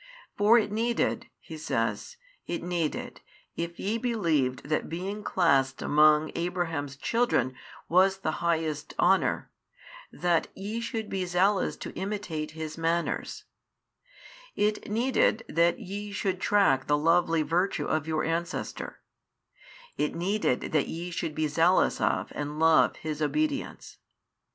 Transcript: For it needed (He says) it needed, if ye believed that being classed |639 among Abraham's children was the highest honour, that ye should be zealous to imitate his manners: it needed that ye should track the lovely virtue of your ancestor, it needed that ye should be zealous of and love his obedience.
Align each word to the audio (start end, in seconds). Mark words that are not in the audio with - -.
For 0.35 0.57
it 0.57 0.71
needed 0.71 1.27
(He 1.39 1.57
says) 1.59 2.17
it 2.47 2.63
needed, 2.63 3.21
if 3.55 3.77
ye 3.79 3.99
believed 3.99 4.67
that 4.67 4.89
being 4.89 5.23
classed 5.23 5.77
|639 5.77 5.85
among 5.85 6.31
Abraham's 6.33 6.95
children 6.95 7.53
was 7.87 8.17
the 8.17 8.31
highest 8.41 8.95
honour, 8.97 9.51
that 10.11 10.47
ye 10.55 10.79
should 10.81 11.07
be 11.07 11.27
zealous 11.27 11.77
to 11.77 11.93
imitate 11.93 12.49
his 12.57 12.79
manners: 12.79 13.43
it 14.55 14.89
needed 14.89 15.43
that 15.47 15.77
ye 15.79 16.11
should 16.11 16.41
track 16.41 16.87
the 16.87 16.97
lovely 16.97 17.43
virtue 17.43 17.85
of 17.85 18.07
your 18.07 18.23
ancestor, 18.23 19.01
it 19.99 20.15
needed 20.15 20.61
that 20.71 20.87
ye 20.87 21.11
should 21.11 21.35
be 21.35 21.47
zealous 21.47 22.01
of 22.01 22.31
and 22.33 22.57
love 22.57 22.95
his 22.95 23.21
obedience. 23.21 23.99